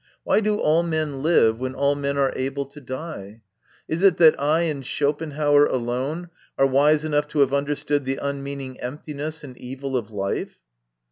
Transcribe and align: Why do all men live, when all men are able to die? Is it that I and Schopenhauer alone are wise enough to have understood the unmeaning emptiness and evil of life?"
Why 0.23 0.39
do 0.39 0.57
all 0.57 0.81
men 0.81 1.21
live, 1.21 1.59
when 1.59 1.75
all 1.75 1.93
men 1.93 2.17
are 2.17 2.33
able 2.35 2.65
to 2.65 2.81
die? 2.81 3.41
Is 3.87 4.01
it 4.01 4.17
that 4.17 4.35
I 4.41 4.61
and 4.61 4.83
Schopenhauer 4.83 5.67
alone 5.67 6.31
are 6.57 6.65
wise 6.65 7.05
enough 7.05 7.27
to 7.27 7.41
have 7.41 7.53
understood 7.53 8.03
the 8.05 8.17
unmeaning 8.19 8.79
emptiness 8.81 9.43
and 9.43 9.55
evil 9.59 9.95
of 9.95 10.09
life?" 10.09 10.57